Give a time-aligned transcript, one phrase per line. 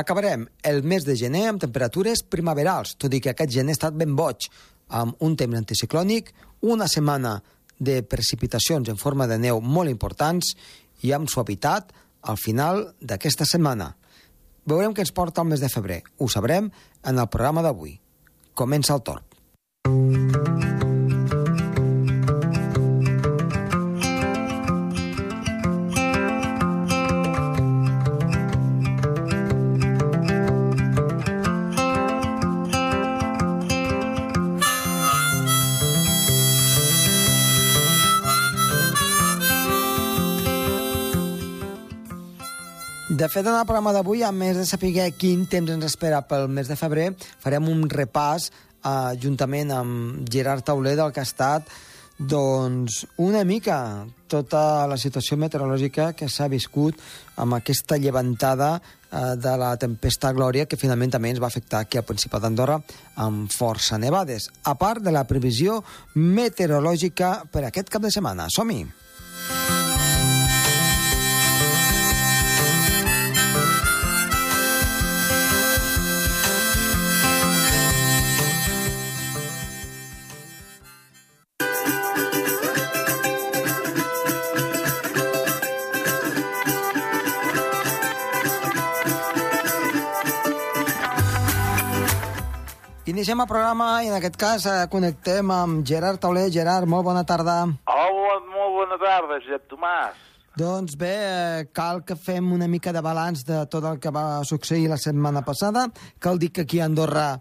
[0.00, 3.96] Acabarem el mes de gener amb temperatures primaverals, tot i que aquest gener ha estat
[4.00, 4.46] ben boig,
[4.88, 6.30] amb un temps anticiclònic,
[6.64, 7.34] una setmana
[7.76, 10.54] de precipitacions en forma de neu molt importants
[11.04, 11.92] i amb suavitat
[12.32, 13.92] al final d'aquesta setmana.
[14.64, 16.00] Veurem què ens porta el mes de febrer.
[16.16, 16.72] Ho sabrem
[17.04, 17.98] en el programa d'avui.
[18.56, 19.29] Comença el torn.
[43.10, 46.44] De fet, en el programa d'avui, a més de saber quin temps ens espera pel
[46.46, 47.08] mes de febrer,
[47.42, 48.52] farem un repàs
[48.86, 51.66] eh, juntament amb Gerard Tauler del que ha estat
[52.20, 57.02] doncs, una mica tota la situació meteorològica que s'ha viscut
[57.34, 61.98] amb aquesta llevantada eh, de la tempesta Glòria que finalment també ens va afectar aquí
[61.98, 62.78] al Principat d'Andorra
[63.26, 65.82] amb força nevades, a part de la previsió
[66.14, 68.46] meteorològica per aquest cap de setmana.
[68.54, 68.84] Som-hi!
[93.10, 96.44] Iniciem el programa i en aquest cas eh, connectem amb Gerard Tauler.
[96.54, 97.56] Gerard, molt bona tarda.
[97.90, 100.18] Hola, molt bona tarda, Josep Tomàs.
[100.60, 104.44] Doncs bé, eh, cal que fem una mica de balanç de tot el que va
[104.46, 105.88] succeir la setmana passada.
[106.20, 107.40] Cal dir que aquí a Andorra,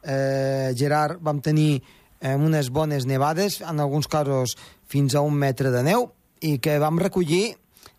[0.00, 1.82] eh, Gerard, vam tenir
[2.20, 6.78] eh, unes bones nevades, en alguns casos fins a un metre de neu, i que
[6.78, 7.58] vam recollir,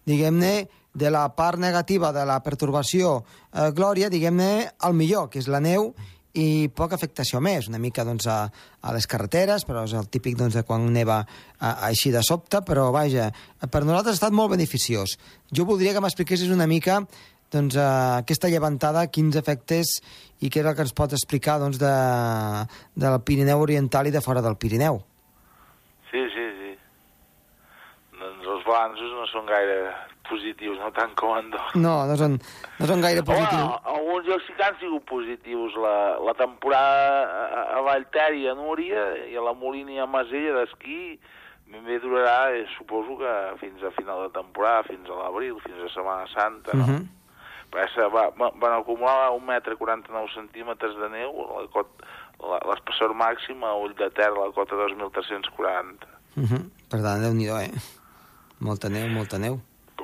[0.10, 3.20] diguem-ne, de la part negativa de la pertorbació
[3.54, 5.92] eh, Glòria, diguem-ne, el millor, que és la neu,
[6.38, 10.38] i poca afectació més, una mica doncs, a, a les carreteres, però és el típic
[10.40, 13.30] doncs, de quan neva a, així de sobte, però vaja,
[13.68, 15.18] per nosaltres ha estat molt beneficiós.
[15.52, 17.02] Jo voldria que m'expliquessis una mica
[17.52, 19.98] doncs, a, aquesta llevantada, quins efectes
[20.40, 21.96] i què és el que ens pot explicar doncs, de,
[22.96, 25.02] del Pirineu Oriental i de fora del Pirineu.
[26.12, 26.72] Sí, sí, sí.
[28.22, 29.82] Doncs els balanços no són gaire
[30.32, 31.76] positius, no tant com Andorra.
[31.76, 32.40] No, no són,
[32.80, 33.68] no són gaire positius.
[33.68, 35.78] Bueno, alguns llocs sí que han sigut positius.
[35.84, 40.10] La, la temporada a, a Vallter i a Núria i a la Molina i a
[40.10, 41.20] Masella d'esquí
[41.72, 45.80] ben bé durarà, eh, suposo que fins a final de temporada, fins a l'abril, fins
[45.80, 46.84] a Setmana Santa, no?
[46.84, 47.08] Uh -huh.
[47.72, 51.88] Perquè va, va, van acumular un metre 49 centímetres de neu, la cot,
[52.70, 56.08] l'espessor màxima a ull de terra, la cota 2.340.
[56.36, 56.64] Uh -huh.
[56.90, 57.72] Per tant, déu nhi eh?
[58.60, 59.62] Molta neu, molta neu.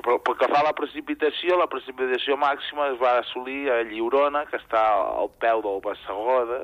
[0.08, 4.46] Però pel que fa a la precipitació, la precipitació màxima es va assolir a Lliurona,
[4.48, 6.62] que està al peu del Bassegoda,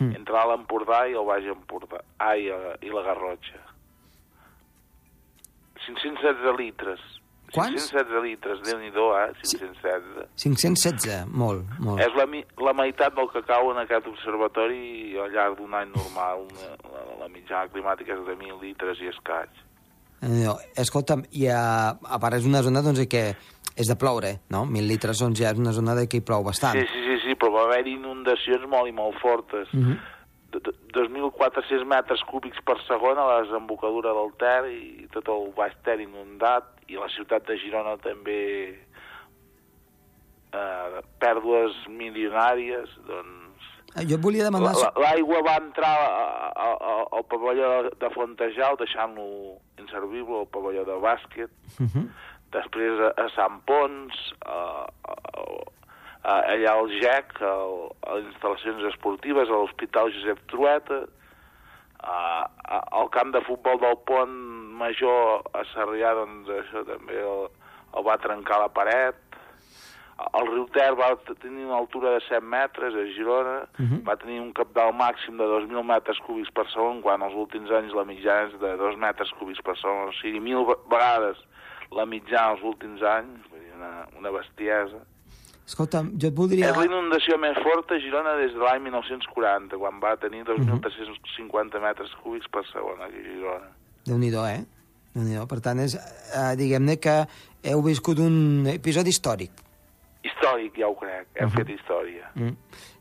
[0.00, 0.16] Mm.
[0.18, 3.60] entre l'Alt Empordà i el Baix Empordà, ai, eh, i la Garrotxa.
[5.86, 7.00] 516 litres.
[7.54, 7.86] Quants?
[7.86, 9.30] 516 litres, déu nhi eh?
[9.46, 10.26] 516.
[10.42, 12.02] 516, molt, molt.
[12.02, 12.26] És la,
[12.66, 16.42] la meitat del que cau en aquest observatori al llarg d'un any normal.
[16.50, 19.62] Una, la, la mitjana climàtica és de 1.000 litres i escaig.
[20.22, 23.34] No, escolta'm, i a, a part és una zona doncs, que
[23.76, 24.64] és de ploure, no?
[24.64, 26.78] Mil litres doncs, ja és una zona de que hi plou bastant.
[26.78, 29.68] Sí, sí, sí, sí, però va haver inundacions molt i molt fortes.
[29.74, 29.96] Uh -huh.
[30.52, 35.52] de- de- 2.400 metres cúbics per segon a la desembocadura del Ter i tot el
[35.54, 38.78] Baix Ter inundat i la ciutat de Girona també
[40.52, 43.45] eh, pèrdues milionàries, doncs...
[43.96, 44.74] Eh, Jo et volia demanar...
[44.76, 50.84] la- L'aigua va entrar a- a- a- al pavelló de Fontejau deixant-lo inservible, el pavelló
[50.84, 52.06] de bàsquet, Uh -huh.
[52.52, 54.12] després a, a Sant Pons,
[54.46, 55.14] a, a,
[56.24, 61.06] a, allà al GEC, al- a les instal·lacions esportives, a l'Hospital Josep Trueta,
[62.02, 64.30] a, a, al camp de futbol del Pont
[64.76, 67.48] Major a Sarrià, doncs això també el,
[67.96, 69.16] el va trencar la paret.
[70.16, 71.10] El riu Ter va
[71.42, 74.02] tenir una altura de 7 metres a Girona, Mhm.
[74.08, 77.92] va tenir un capdalt màxim de 2.000 metres cúbics per segon, quan els últims anys
[77.92, 81.36] la mitjana és de 2 metres cúbics per segon, o sigui, mil ve- vegades
[81.92, 83.44] la mitjana els últims anys,
[83.76, 85.02] una, una bestiesa.
[85.66, 86.70] Escolta'm, jo et voldria...
[86.70, 91.80] És la inundació més forta a Girona des de l'any 1940, quan va tenir 2.350
[91.82, 93.68] metres cúbics per segon aquí a Girona.
[94.06, 94.64] Déu-n'hi-do, eh?
[95.12, 97.26] déu nhi Per tant, és, eh, diguem-ne que
[97.64, 99.50] heu viscut un episodi històric.
[100.26, 102.30] Històric, ja ho crec, hem fet història.
[102.34, 102.56] Mm.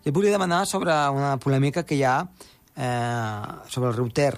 [0.05, 4.33] Jo et volia demanar sobre una polèmica que hi ha eh, sobre el riu Ter,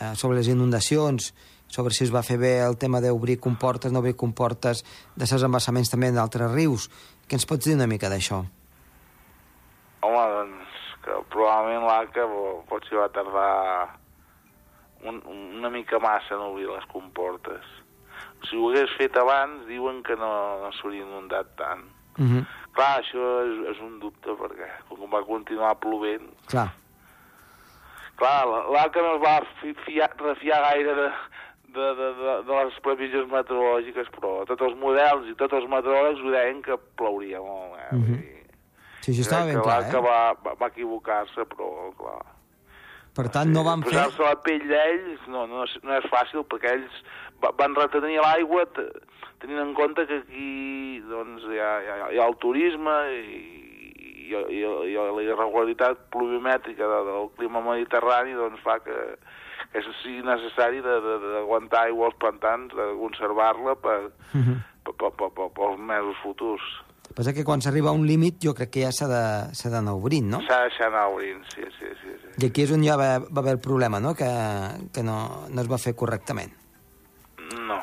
[0.00, 1.32] eh, sobre les inundacions
[1.68, 4.84] sobre si es va fer bé el tema d'obrir comportes, no obrir comportes,
[5.16, 6.88] de certs embassaments també d'altres rius.
[7.26, 8.42] Què ens pots dir una mica d'això?
[10.06, 12.26] Home, doncs, que probablement l'ACA
[12.70, 13.50] potser va tardar
[15.06, 15.20] un,
[15.58, 17.66] una mica massa en obrir les comportes.
[18.46, 20.30] Si ho hagués fet abans, diuen que no,
[20.62, 21.82] no s'hauria inundat tant.
[22.16, 22.44] Uh -huh.
[22.76, 26.28] Clar, això és, és un dubte, perquè com va continuar plovent...
[26.46, 26.68] Clar.
[28.16, 29.40] Clar, l'ACA no es va
[29.84, 31.08] fiar, refiar gaire de,
[31.76, 36.22] de, de, de, de les previsions meteorològiques, però tots els models i tots els meteoròlegs
[36.24, 37.76] ho deien que plouria molt.
[37.80, 37.96] Eh?
[37.96, 38.22] Uh -huh.
[39.00, 40.00] Sí, sí, estava ben clar, eh?
[40.08, 42.35] va, va, va equivocar-se, però, clar...
[43.16, 43.94] Per tant, no van fer...
[43.94, 46.98] Posar-se la pell d'ells no, no, no és fàcil, perquè ells
[47.56, 48.66] van retenir l'aigua
[49.40, 53.40] tenint en compte que aquí doncs, hi, ha, hi, ha, hi ha el turisme i,
[54.26, 58.96] i, i, i la irregularitat pluviomètrica de, del clima mediterrani doncs, fa que,
[59.72, 64.58] que sigui necessari d'aguantar aigua als pantans, de conservar-la per, uh -huh.
[64.84, 66.64] per, per, per, per, pels mesos futurs.
[67.16, 70.42] Passa que quan s'arriba a un límit jo crec que ja s'ha d'anar obrint, no?
[70.44, 72.32] S'ha d'anar obrint, sí, sí, sí, sí.
[72.42, 74.28] I aquí és on ja va, va haver el problema, no?, que,
[74.92, 75.16] que no,
[75.48, 76.52] no es va fer correctament.
[77.70, 77.78] No.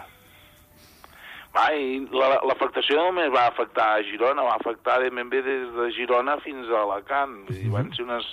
[1.54, 5.90] Va, i l'afectació la, només va afectar a Girona, va afectar ben bé des de
[5.98, 7.34] Girona fins a Alacant.
[7.50, 8.30] Vull dir, van ser unes,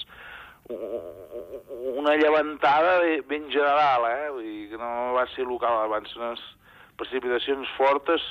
[1.96, 2.98] una llevantada
[3.28, 4.30] ben general, eh?
[4.36, 6.44] Vull dir, que no va ser local, van ser unes
[7.00, 8.24] precipitacions fortes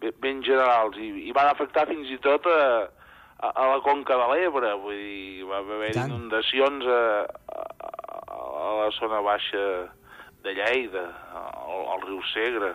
[0.00, 2.60] ben generals i, i van afectar fins i tot a,
[3.38, 7.00] a, a la conca de l'Ebre, vull dir, va haver inundacions a,
[7.54, 7.64] a,
[8.38, 9.64] a la zona baixa
[10.44, 11.04] de Lleida,
[11.34, 12.72] al, al riu Segre.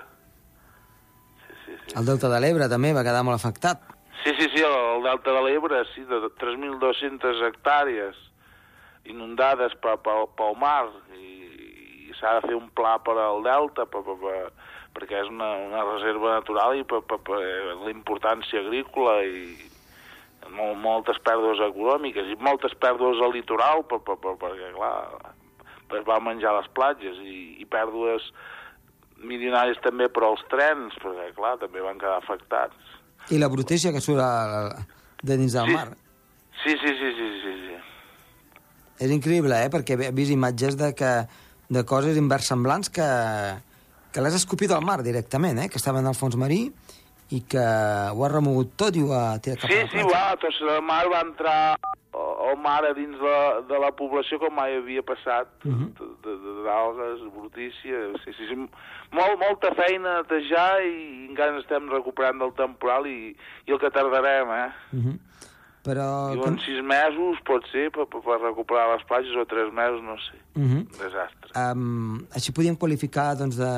[1.45, 1.95] Sí, sí, sí.
[1.99, 3.87] El Delta de l'Ebre també va quedar molt afectat.
[4.23, 8.19] Sí, sí, sí, el, el Delta de l'Ebre, sí, de 3.200 hectàrees
[9.09, 10.87] inundades pel, pel, pel mar
[11.17, 11.31] i,
[12.07, 14.37] i s'ha de fer un pla per al Delta per, per, per,
[14.93, 17.39] perquè és una, una reserva natural i per, per, per
[17.81, 19.55] la importància agrícola i
[20.53, 24.95] molt, moltes pèrdues econòmiques i moltes pèrdues al litoral per, per, per, perquè, clar,
[25.93, 28.29] es va menjar les platges i, i pèrdues
[29.23, 32.95] milionàries també per als trens, perquè, clar, també van quedar afectats.
[33.31, 34.83] I la brutícia que surt a,
[35.23, 35.77] de dins del sí.
[35.77, 35.93] mar.
[36.63, 37.77] Sí, sí, sí, sí, sí, sí.
[39.03, 41.13] És increïble, eh?, perquè he vist imatges de, que,
[41.71, 43.07] de coses inversemblants que,
[44.13, 46.67] que l'has escopit al mar directament, eh?, que estaven al fons marí
[47.33, 49.89] i que ho ha remogut tot i ho ha tirat cap sí, a la.
[49.89, 51.59] Sí, sí, va, tot el mar va entrar
[52.13, 53.37] el mar a dins de,
[53.69, 55.89] de la població com mai havia passat, uh -huh.
[56.65, 57.97] d'algues, brutícia...
[58.23, 58.55] Sí, sí, sí,
[59.11, 63.89] molt, molta feina a netejar i encara estem recuperant del temporal i, i el que
[63.89, 64.71] tardarem, eh?
[64.93, 65.17] Uh -huh.
[65.83, 66.31] Però...
[66.31, 70.39] Diuen sis mesos, pot ser, per, per recuperar les platges, o tres mesos, no sé.
[70.55, 70.83] Uh -huh.
[70.95, 71.51] Desastre.
[71.59, 73.73] Um, així podíem qualificar doncs, de,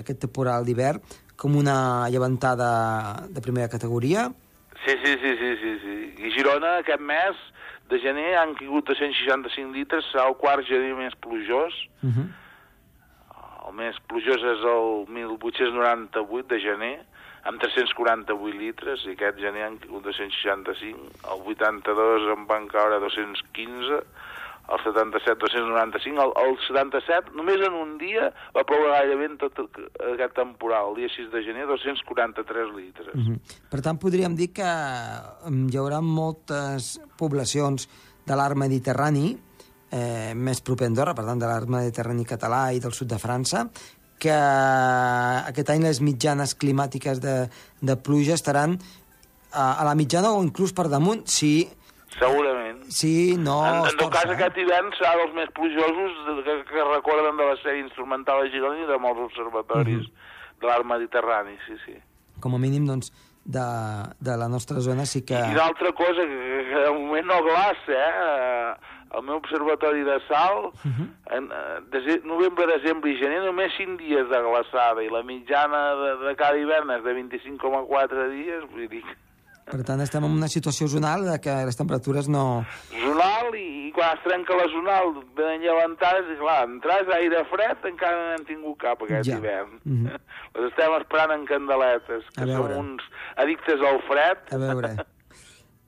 [0.00, 1.00] aquest temporal d'hivern
[1.36, 4.30] com una llevantada de primera categoria?
[4.84, 6.26] Sí, sí, sí, sí, sí, sí.
[6.26, 7.36] I Girona aquest mes
[7.88, 11.74] de gener han caigut 265 litres, serà el quart gener més plujós.
[12.02, 12.28] Uh -huh.
[13.68, 16.98] El més plujós és el 1898 de gener,
[17.48, 21.08] amb 348 litres, i aquest gener han caigut 265.
[21.34, 24.02] El 82 en van caure 215,
[24.70, 29.58] el 77 295, el, el 77 només en un dia va ploure gairebé en tot
[29.64, 33.10] aquest temporal, el dia 6 de gener 243 litres.
[33.14, 33.38] Uh -huh.
[33.70, 37.88] Per tant, podríem dir que hi haurà moltes poblacions
[38.26, 39.38] de l'arc mediterrani
[39.90, 43.18] eh, més proper a Andorra, per tant, de l'arc mediterrani català i del sud de
[43.18, 43.68] França,
[44.22, 44.36] que
[45.50, 47.36] aquest any les mitjanes climàtiques de,
[47.80, 48.78] de pluja estaran
[49.52, 51.54] a, a la mitjana o inclús per damunt si
[52.10, 52.82] Segurament.
[52.90, 53.60] Sí, no...
[53.64, 54.34] En, en tot cas, eh?
[54.34, 58.82] aquest hivern serà dels més plujosos que, que recorden de la sèrie instrumental de Girona
[58.82, 60.60] i de molts observatoris uh -huh.
[60.60, 61.94] de l'art mediterrani, sí, sí.
[62.40, 63.12] Com a mínim, doncs,
[63.44, 63.66] de,
[64.20, 65.34] de la nostra zona sí que...
[65.34, 68.74] I l'altra cosa, que, que de moment no glaça, eh?
[69.10, 71.08] El meu observatori de Sal, uh -huh.
[71.36, 71.48] en
[71.90, 76.36] de, novembre, desembre i gener, només 5 dies de glaçada, i la mitjana de, de
[76.36, 79.16] cada hivern és de 25,4 dies, vull dir que
[79.70, 82.64] per tant, estem en una situació zonal de que les temperatures no...
[82.90, 87.86] Zonal, i, i quan es trenca la zonal venen llevantades, i clar, entràs aire fred,
[87.92, 89.38] encara no n'hem tingut cap aquest ja.
[89.38, 89.78] hivern.
[89.84, 90.18] Mm -hmm.
[90.56, 93.02] Les estem esperant en candeletes, que som uns
[93.36, 94.38] addictes al fred.
[94.50, 94.94] A veure...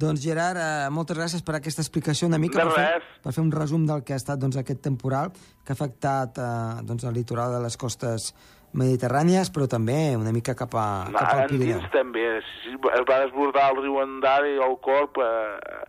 [0.02, 2.64] Doncs, Gerard, eh, moltes gràcies per aquesta explicació una mica.
[2.64, 2.72] Per.
[2.74, 6.38] Fer, per fer un resum del que ha estat doncs, aquest temporal que ha afectat
[6.42, 8.32] eh, doncs, el litoral de les costes
[8.74, 11.78] mediterrànies, però també una mica cap, a, Va, cap al Pirineu.
[11.80, 12.22] Dins també.
[12.40, 15.82] Es va desbordar el riu Andari i el Corp eh,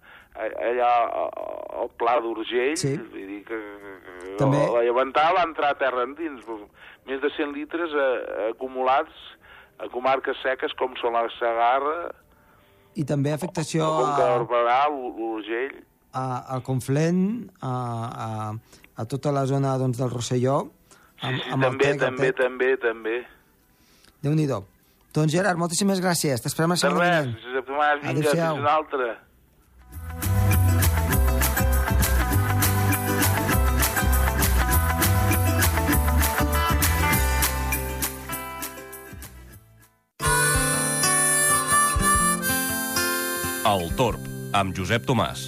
[0.43, 0.91] allà
[1.79, 2.75] al Pla d'Urgell.
[2.79, 2.95] Sí.
[2.97, 3.59] Vull dir que,
[4.23, 6.43] que També- La Llevantar va entrar a terra endins,
[7.07, 9.13] més de 100 litres eh, acumulats
[9.79, 12.11] a comarques seques com són la Segarra,
[12.95, 15.75] I també afectació la Conca a, d'Orberà, l'Urgell...
[16.13, 17.23] a, al Conflent,
[17.61, 17.73] a,
[18.25, 18.29] a,
[19.01, 20.59] a tota la zona doncs, del Rosselló,
[21.23, 22.37] amb, Sí, amb el també, Tec, també, Tec.
[22.43, 23.15] també, també.
[24.23, 24.61] Déu-n'hi-do.
[25.13, 26.41] Doncs Gerard, moltíssimes gràcies.
[26.41, 27.33] T'esperem la De setmana res.
[27.43, 29.09] Josep Tomàs, vinga, fins una altra.
[43.63, 44.19] El Torb,
[44.51, 45.45] amb Josep Tomàs.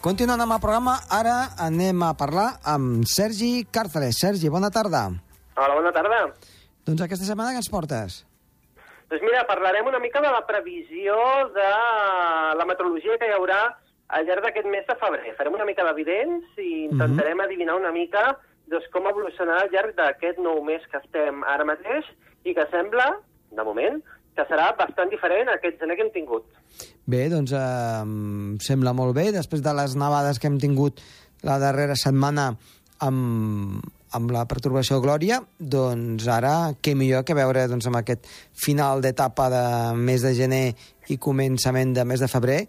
[0.00, 4.16] Continuant amb el programa, ara anem a parlar amb Sergi Càrceles.
[4.16, 5.04] Sergi, bona tarda.
[5.60, 6.24] Hola, bona tarda.
[6.88, 8.22] Doncs aquesta setmana què ens portes?
[9.12, 11.20] Doncs mira, parlarem una mica de la previsió
[11.52, 11.70] de
[12.56, 13.62] la meteorologia que hi haurà
[14.12, 15.34] al llarg d'aquest mes de febrer.
[15.38, 18.32] Farem una mica d'evidents i intentarem adivinar una mica
[18.70, 22.08] doncs, com evolucionarà al llarg d'aquest nou mes que estem ara mateix
[22.44, 23.08] i que sembla,
[23.52, 24.00] de moment,
[24.36, 26.46] que serà bastant diferent a aquest gener que hem tingut.
[27.04, 27.64] Bé, doncs eh,
[28.02, 29.30] em sembla molt bé.
[29.34, 31.02] Després de les nevades que hem tingut
[31.44, 32.52] la darrera setmana
[33.02, 33.82] amb,
[34.16, 39.48] amb la pertorbació Glòria, doncs ara què millor que veure doncs, amb aquest final d'etapa
[39.52, 39.66] de
[39.98, 40.64] mes de gener
[41.12, 42.62] i començament de mes de febrer,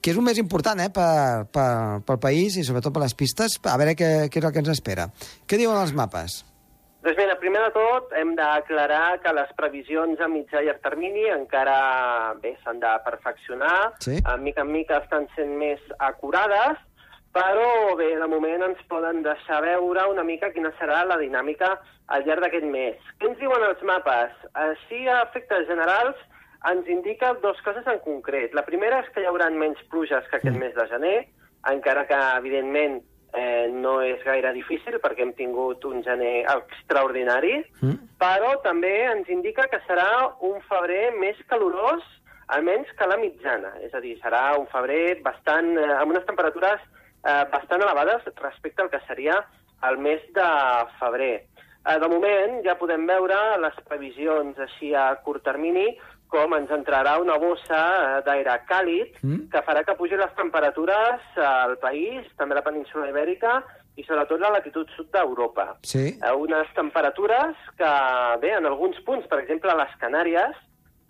[0.00, 1.68] que és un mes important eh, per, per,
[2.06, 4.72] pel país i sobretot per les pistes, a veure què, què és el que ens
[4.72, 5.08] espera.
[5.46, 6.40] Què diuen els mapes?
[7.00, 11.22] Doncs mira, primer de tot hem d'aclarar que les previsions a mitjà i llarg termini
[11.32, 14.18] encara bé s'han de perfeccionar, Sí.
[14.24, 16.76] a mica en mica estan sent més acurades,
[17.32, 21.76] però bé, de moment ens poden deixar veure una mica quina serà la dinàmica
[22.10, 22.96] al llarg d'aquest mes.
[23.20, 24.32] Què ens diuen els mapes?
[24.52, 26.16] Així, a efectes generals,
[26.68, 28.52] ens indica dues coses en concret.
[28.54, 31.16] La primera és que hi haurà menys pluges que aquest mes de gener,
[31.70, 33.00] encara que, evidentment,
[33.32, 37.96] eh, no és gaire difícil perquè hem tingut un gener extraordinari, Mm?
[38.18, 42.02] però també ens indica que serà un febrer més calorós,
[42.48, 43.74] almenys que la mitjana.
[43.80, 46.80] És a dir, serà un febrer bastant, eh, amb unes temperatures
[47.24, 49.44] eh, bastant elevades respecte al que seria
[49.88, 50.48] el mes de
[50.98, 51.46] febrer.
[51.86, 55.96] Eh, de moment ja podem veure les previsions així a curt termini
[56.30, 57.80] com ens entrarà una bossa
[58.18, 59.48] eh, d'aire càlid Mm.
[59.52, 63.58] que farà que pugin les temperatures al país, també a la península ibèrica
[63.96, 65.76] i sobretot a la latitud sud d'Europa.
[65.82, 66.06] Sí.
[66.22, 67.90] Eh, unes temperatures que,
[68.40, 70.56] bé, en alguns punts, per exemple, a les Canàries,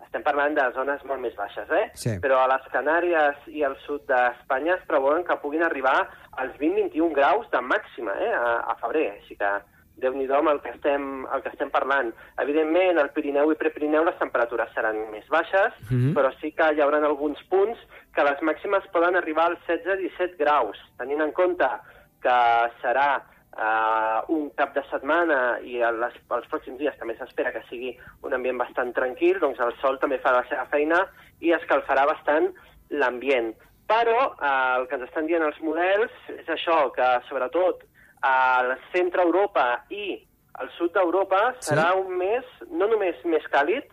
[0.03, 1.85] estem parlant de zones molt més baixes, eh?
[1.95, 2.17] Sí.
[2.19, 6.09] Però a les Canàries i al sud d'Espanya es preveuen que puguin arribar
[6.41, 8.33] als 20-21 graus de màxima, eh?
[8.33, 9.51] A, a febrer, així que
[10.01, 12.11] déu nhi amb el que, estem, el que estem parlant.
[12.41, 16.13] Evidentment, al Pirineu i Prepirineu les temperatures seran més baixes, Mhm.
[16.17, 17.79] però sí que hi haurà alguns punts
[18.15, 21.67] que les màximes poden arribar als 16-17 graus, tenint en compte
[22.21, 22.39] que
[22.81, 27.97] serà uh, un cap de setmana i les, els pròxims dies també s'espera que sigui
[28.23, 31.01] un ambient bastant tranquil, doncs el sol també fa la seva feina
[31.41, 32.47] i escalfarà bastant
[32.89, 33.53] l'ambient.
[33.91, 37.83] Però eh, el que ens estan dient els models és això, que sobretot
[38.21, 40.19] al centre Europa i
[40.61, 41.71] al sud d'Europa Sí.
[41.71, 43.83] serà un mes no només més càlid,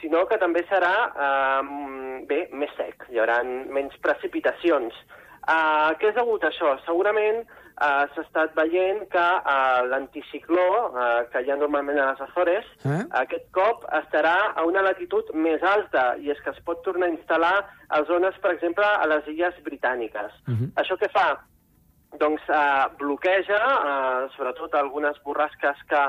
[0.00, 4.94] sinó que també serà eh, bé, més sec, hi haurà menys precipitacions.
[5.40, 6.74] Uh, què és degut a això?
[6.84, 12.20] Segurament uh, s'ha estat veient que uh, l'anticicló uh, que hi ha normalment a les
[12.26, 12.98] Azores Eh?
[13.22, 17.14] aquest cop estarà a una latitud més alta i és que es pot tornar a
[17.14, 17.54] instal·lar
[17.88, 20.30] a zones, per exemple, a les illes britàniques.
[20.46, 20.72] Mhm.
[20.76, 21.40] Això què fa?
[22.18, 26.02] Doncs eh, bloqueja, eh, sobretot algunes borrasques que,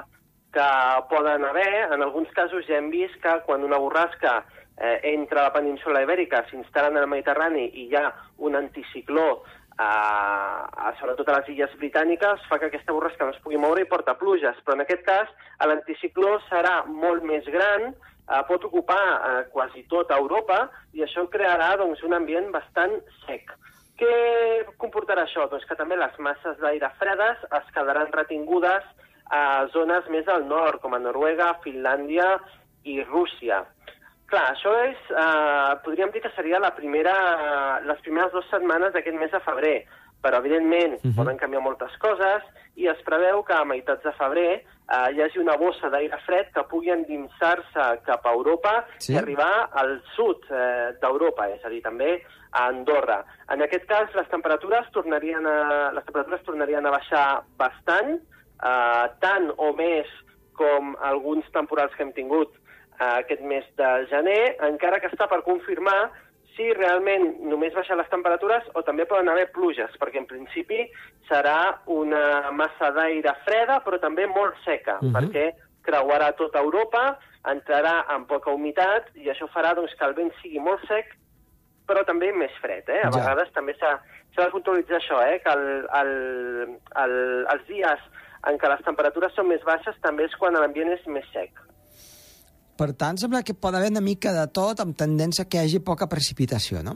[0.53, 0.67] que
[1.09, 1.91] poden haver.
[1.93, 4.41] En alguns casos ja hem vist que quan una borrasca
[4.77, 8.07] eh, entra a la península ibèrica, s'instal·la en el Mediterrani i hi ha
[8.41, 9.43] un anticicló
[9.81, 13.89] eh, sobretot a les illes britàniques, fa que aquesta borrasca no es pugui moure i
[13.89, 14.57] porta pluges.
[14.65, 15.31] Però en aquest cas
[15.67, 21.75] l'anticicló serà molt més gran, eh, pot ocupar eh, quasi tota Europa i això crearà
[21.81, 23.53] doncs, un ambient bastant sec.
[24.01, 25.45] Què comportarà això?
[25.51, 28.87] Doncs que també les masses d'aire fredes es quedaran retingudes
[29.29, 29.41] a
[29.75, 32.31] zones més al nord, com a Noruega, Finlàndia
[32.89, 33.61] i Rússia.
[34.31, 37.13] Clar, això és, eh, podríem dir que seria la primera,
[37.85, 39.77] les primeres dues setmanes d'aquest mes de febrer,
[40.21, 41.11] però evidentment uh Mhm.
[41.11, 41.15] -huh.
[41.15, 42.43] poden canviar moltes coses
[42.75, 44.53] i es preveu que a meitats de febrer
[44.91, 49.13] eh, hi hagi una bossa d'aire fred que pugui endinsar-se cap a Europa Sí.
[49.13, 53.23] i arribar al sud eh, d'Europa, és a dir, també a Andorra.
[53.49, 58.19] En aquest cas, les temperatures tornarien a, les temperatures tornarien a baixar bastant,
[58.63, 60.05] eh, tant o més
[60.53, 62.49] com alguns temporals que hem tingut
[62.99, 66.11] eh, aquest mes de gener, encara que està per confirmar
[66.55, 70.83] si realment només baixen les temperatures o també poden haver pluges, perquè en principi
[71.29, 75.11] serà una massa d'aire freda però també molt seca, uh Mhm.
[75.15, 75.19] -huh.
[75.19, 75.53] perquè
[75.83, 80.59] creuarà tota Europa, entrarà amb poca humitat i això farà doncs, que el vent sigui
[80.59, 81.05] molt sec
[81.87, 82.87] però també més fred.
[82.87, 83.01] Eh?
[83.03, 83.09] A Ja.
[83.09, 83.99] vegades també s'ha
[84.35, 85.41] s'ha de puntualitzar això, eh?
[85.43, 87.99] que el, el, el, els dies
[88.47, 91.51] en què les temperatures són més baixes també és quan l'ambient és més sec.
[92.81, 95.81] Per tant, sembla que pot haver una mica de tot amb tendència que hi hagi
[95.85, 96.95] poca precipitació, no?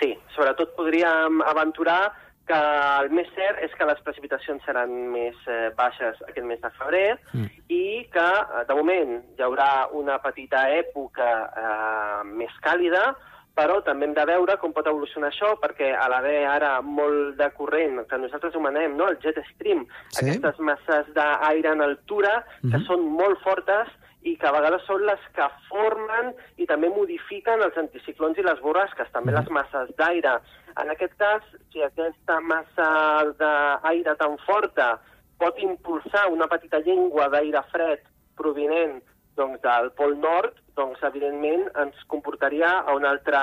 [0.00, 2.02] Sí, sobretot podríem aventurar
[2.44, 6.70] que el més cert és que les precipitacions seran més eh, baixes aquest mes de
[6.76, 7.46] febrer Mm.
[7.72, 8.26] i que,
[8.58, 11.28] eh, de moment, hi haurà una petita època
[11.62, 13.14] eh, més càlida,
[13.56, 17.48] però també hem de veure com pot evolucionar això, perquè a l'haver ara molt de
[17.56, 20.24] corrent, que nosaltres anomenem no, el jet stream, Sí.
[20.26, 22.86] aquestes masses d'aire en altura, que Mhm.
[22.86, 23.88] són molt fortes
[24.22, 28.60] i que a vegades són les que formen i també modifiquen els anticiclons i les
[28.62, 30.36] borrasques, també les masses d'aire.
[30.80, 32.88] En aquest cas, si aquesta massa
[33.38, 34.94] d'aire tan forta
[35.38, 38.04] pot impulsar una petita llengua d'aire fred
[38.38, 39.00] provinent
[39.34, 43.42] doncs, del Pol Nord, doncs, evidentment, ens comportaria a una altra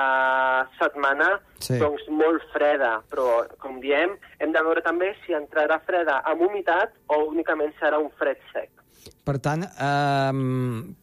[0.78, 1.78] setmana Sí.
[1.78, 3.02] doncs, molt freda.
[3.10, 7.98] Però, com diem, hem de veure també si entrarà freda amb humitat o únicament serà
[7.98, 8.70] un fred sec.
[9.24, 10.94] Per tant, eh,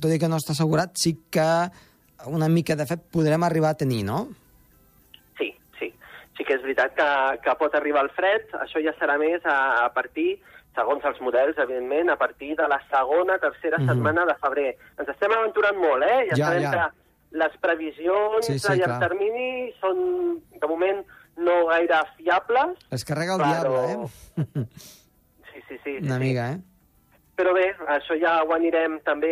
[0.00, 1.46] tot i que no està assegurat, sí que
[2.26, 4.28] una mica de fet podrem arribar a tenir, no?
[5.38, 5.92] Sí, sí.
[6.36, 7.08] Sí que és veritat que,
[7.44, 8.48] que pot arribar el fred.
[8.64, 10.38] Això ja serà més a, a partir,
[10.76, 13.88] segons els models, evidentment, a partir de la segona, tercera Mhm.
[13.88, 14.76] setmana de febrer.
[14.98, 16.26] Ens estem aventurant molt, eh?
[16.30, 16.72] Ja, Ja, sabem ja.
[16.72, 19.08] que les previsions Sí, sí, a llarg clar.
[19.08, 21.04] termini són, de moment,
[21.36, 22.78] no gaire fiables.
[22.90, 24.66] Es carrega el Però- diable, eh?
[25.52, 25.98] Sí, sí, sí.
[25.98, 26.20] sí Una sí.
[26.24, 26.60] mica, eh?
[27.36, 29.28] Però bé, això ja ho anirem també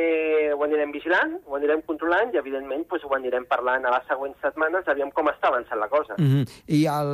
[0.52, 4.37] ho anirem vigilant, ho anirem controlant i, evidentment, doncs, ho anirem parlant a les següents
[4.44, 6.16] setmanes, aviam com està avançant la cosa.
[6.18, 6.58] Mm -hmm.
[6.68, 7.12] I el,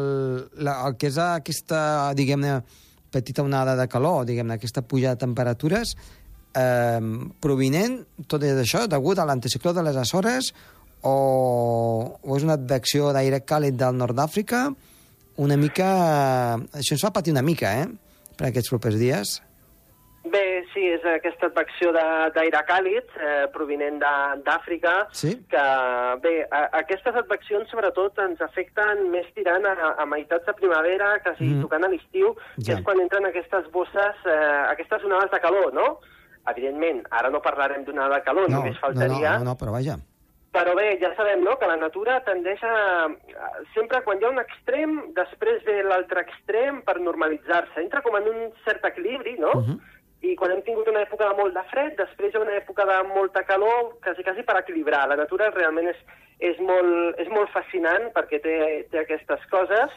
[0.67, 2.63] la, el que és aquesta, diguem-ne,
[3.11, 5.95] petita onada de calor, diguem-ne, aquesta puja de temperatures,
[6.55, 7.01] eh,
[7.41, 10.55] provinent, tot és això, degut a l'anticicló de les Açores,
[11.03, 14.75] o, o és una advecció d'aire càlid del nord d'Àfrica,
[15.37, 16.57] una mica...
[16.75, 17.89] Això ens fa patir una mica, eh?,
[18.37, 19.41] per aquests propers dies.
[20.31, 23.99] Bé, sí, és aquesta advecció de- d'aire càlid eh, provinent
[24.45, 25.33] d'Àfrica, Sí.
[25.51, 25.63] que,
[26.23, 31.45] bé, a, aquestes adveccions sobretot ens afecten més tirant a, a meitats de primavera, quasi
[31.45, 31.57] Mhm.
[31.59, 31.63] mm.
[31.63, 32.75] tocant a l'estiu, que Ja.
[32.79, 35.99] és quan entren aquestes bosses, eh, aquestes onades de calor, no?
[36.47, 39.73] Evidentment, ara no parlarem d'una onada de calor, No, només no, faltaria, no, no, però
[39.73, 39.97] vaja.
[40.53, 43.05] però bé, ja sabem no, que la natura tendeix a...
[43.07, 43.11] a-
[43.75, 47.81] Sempre quan hi ha un extrem, després ve l'altre extrem per normalitzar-se.
[47.81, 49.51] Entra com en un cert equilibri, no?
[49.55, 49.81] Uh -huh.
[50.21, 53.43] I quan hem tingut una època de molt de fred, després una època de molta
[53.49, 55.07] calor, quasi, quasi per equilibrar.
[55.09, 56.01] La natura realment és,
[56.53, 58.57] és, molt, és molt fascinant perquè té,
[58.93, 59.97] té aquestes coses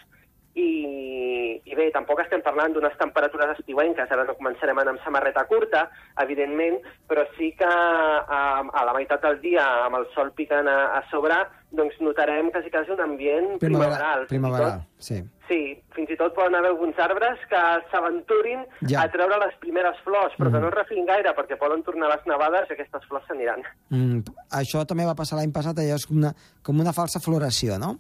[0.54, 5.04] i, i bé, tampoc estem parlant d'unes temperatures estiuenques, ara no començarem a anar amb
[5.06, 5.88] samarreta curta,
[6.22, 6.78] evidentment,
[7.10, 11.02] però sí que a, a la meitat del dia, amb el sol picant a, a
[11.10, 11.40] sobre,
[11.74, 14.28] doncs notarem quasi, quasi un ambient primaveral.
[14.30, 15.24] Primaveral, sí.
[15.48, 15.60] Sí,
[15.94, 17.60] fins i tot poden haver alguns arbres que
[17.92, 19.02] s'aventurin Ja.
[19.04, 20.54] a treure les primeres flors, però Mhm.
[20.54, 23.62] que no es refin gaire, perquè poden tornar les nevades i aquestes flors s'aniran.
[23.90, 24.20] Mm,
[24.52, 26.34] això també va passar l'any passat, allò és com una,
[26.64, 27.98] com una falsa floració, no?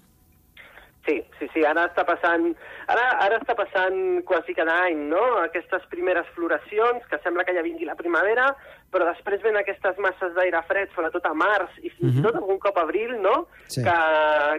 [1.05, 2.45] Sí, sí, sí, ara està passant,
[2.87, 7.61] ara, ara està passant quasi cada any, no?, aquestes primeres floracions, que sembla que ja
[7.65, 8.45] vingui la primavera,
[8.89, 12.23] però després ven aquestes masses d'aire fred, sobretot a març i fins i Mhm.
[12.23, 13.83] tot algun cop a abril, no?, Sí.
[13.83, 13.97] que,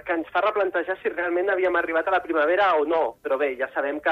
[0.04, 3.16] que ens fa replantejar si realment havíem arribat a la primavera o no.
[3.24, 4.10] Però bé, ja sabem que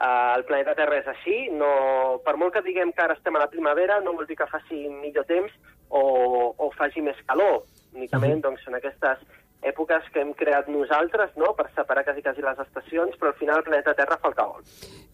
[0.00, 3.38] eh, el planeta Terra és així, no, per molt que diguem que ara estem a
[3.40, 5.52] la primavera, no vol dir que faci millor temps
[5.90, 7.62] o, o faci més calor.
[7.94, 8.42] Únicament, Mhm.
[8.42, 9.18] doncs, són aquestes
[9.62, 13.58] èpoques que hem creat nosaltres, no?, per separar quasi, quasi les estacions, però al final
[13.58, 14.62] el planeta Terra fa el que vol.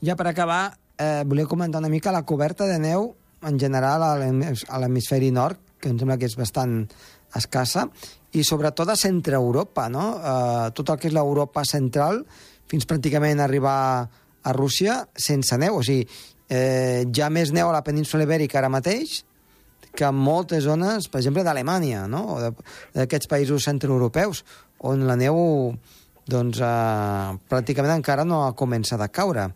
[0.05, 4.17] Ja per acabar, eh, volia comentar una mica la coberta de neu en general a
[4.19, 6.89] l'hem- a l'hemisferi nord, que em sembla que és bastant
[7.35, 7.89] escassa,
[8.33, 10.19] i sobretot a centre Europa, no?
[10.19, 12.25] Eh, tot el que és l'Europa central,
[12.67, 14.09] fins pràcticament arribar
[14.43, 15.77] a Rússia sense neu.
[15.77, 16.07] O sigui,
[16.49, 19.25] eh, ha més neu a la península ibèrica ara mateix
[19.97, 22.23] que en moltes zones, per exemple, d'Alemanya, no?
[22.35, 22.39] o
[22.95, 24.45] d'aquests països centroeuropeus,
[24.85, 25.37] on la neu
[26.27, 29.49] doncs, eh, pràcticament encara no ha començat a caure.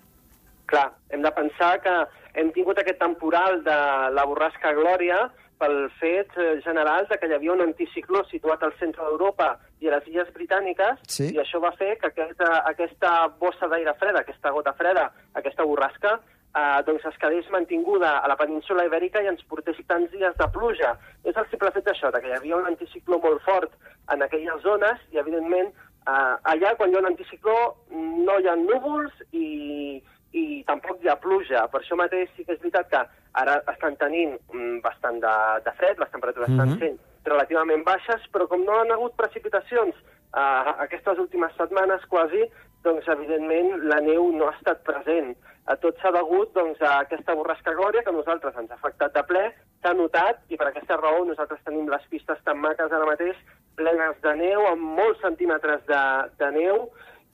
[0.69, 1.95] Clar, hem de pensar que
[2.39, 3.77] hem tingut aquest temporal de
[4.15, 5.23] la borrasca Glòria
[5.59, 9.89] pel fet eh, general de que hi havia un anticicló situat al centre d'Europa i
[9.89, 11.33] a les Illes Britàniques, Sí.
[11.35, 16.21] i això va fer que aquesta, aquesta bossa d'aire freda, aquesta gota freda, aquesta borrasca,
[16.57, 20.49] eh, doncs es quedés mantinguda a la península ibèrica i ens portés tants dies de
[20.55, 20.95] pluja.
[21.25, 23.73] És el simple fet d'això, que hi havia un anticicló molt fort
[24.13, 25.73] en aquelles zones i, evidentment,
[26.07, 27.59] eh, allà, quan hi ha un anticicló,
[27.93, 31.67] no hi ha núvols i, i tampoc hi ha pluja.
[31.73, 33.05] Per això mateix sí que és veritat que
[33.39, 35.35] ara estan tenint mm, bastant de,
[35.65, 36.73] de fred, les temperatures mm -hmm.
[36.73, 42.45] estan sent relativament baixes, però com no han hagut precipitacions eh, aquestes últimes setmanes quasi,
[42.87, 45.35] doncs evidentment la neu no ha estat present.
[45.69, 49.25] A tot s'ha degut doncs, a aquesta borrasca glòria que nosaltres ens ha afectat de
[49.29, 49.45] ple,
[49.83, 53.37] s'ha notat i per aquesta raó nosaltres tenim les pistes tan maques ara mateix
[53.79, 56.03] plenes de neu, amb molts centímetres de,
[56.41, 56.89] de neu,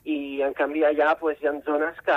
[0.04, 2.16] i en canvi allà pues, hi ha zones que,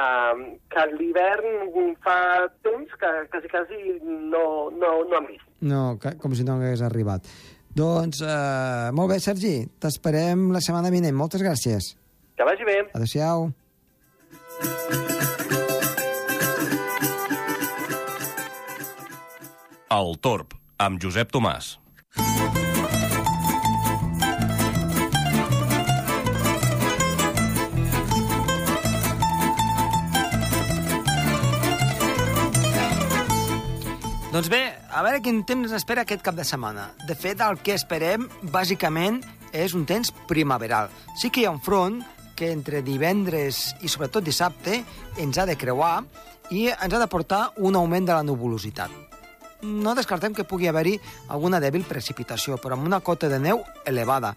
[0.74, 1.70] que l'hivern
[2.04, 2.18] fa
[2.66, 4.44] temps que quasi, quasi no,
[4.76, 5.46] no, no han vist.
[5.62, 7.30] No, com si no hagués arribat.
[7.78, 11.16] Doncs, eh, molt bé, Sergi, t'esperem la setmana vinent.
[11.16, 11.94] Moltes gràcies.
[12.38, 12.78] Que vagi bé.
[12.94, 13.50] Adéu-siau.
[19.98, 21.78] El Torb, amb Josep Tomàs.
[34.28, 34.60] Doncs bé,
[34.94, 36.92] a veure quin temps ens espera aquest cap de setmana.
[37.10, 40.92] De fet, el que esperem, bàsicament, és un temps primaveral.
[41.18, 42.04] Sí que hi ha un front
[42.38, 44.84] que entre divendres i sobretot dissabte
[45.18, 45.98] ens ha de creuar
[46.54, 49.04] i ens ha de portar un augment de la nuvolositat.
[49.66, 51.00] No descartem que pugui haver-hi
[51.34, 54.36] alguna dèbil precipitació, però amb una cota de neu elevada,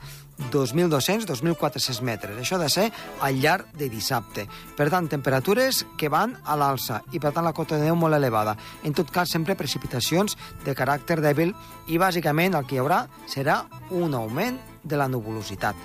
[0.48, 2.38] 2.200-2.400 metres.
[2.40, 2.86] Això ha de ser
[3.20, 4.46] al llarg de dissabte.
[4.78, 8.16] Per tant, temperatures que van a l'alça i, per tant, la cota de neu molt
[8.16, 8.56] elevada.
[8.82, 11.52] En tot cas, sempre precipitacions de caràcter dèbil
[11.88, 15.76] i, bàsicament, el que hi haurà serà un augment de la nuvolositat.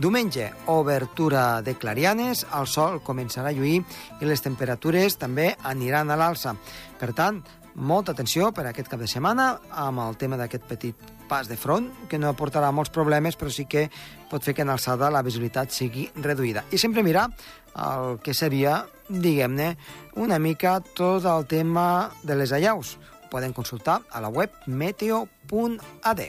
[0.00, 3.82] Diumenge, obertura de clarianes, el sol començarà a lluir
[4.16, 6.54] i les temperatures també aniran a l'alça.
[6.96, 7.42] Per tant,
[7.74, 11.90] molta atenció per aquest cap de setmana amb el tema d'aquest petit pas de front,
[12.08, 13.90] que no aportarà molts problemes, però sí que
[14.30, 16.64] pot fer que en alçada la visibilitat sigui reduïda.
[16.72, 17.28] I sempre mirar
[17.76, 19.74] el que seria, diguem-ne,
[20.16, 22.96] una mica tot el tema de les allaus.
[23.26, 26.24] Ho poden consultar a la web meteo.ad.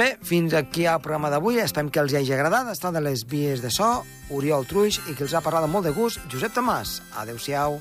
[0.00, 1.60] bé, fins aquí el programa d'avui.
[1.60, 2.72] Esperem que els hagi agradat.
[2.72, 3.90] Està de les vies de so,
[4.32, 7.00] Oriol Truix, i que els ha parlat amb molt de gust, Josep Tomàs.
[7.20, 7.80] Adéu-siau.